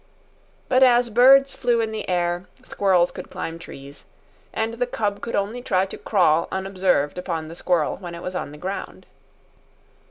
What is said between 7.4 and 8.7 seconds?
the squirrel when it was on the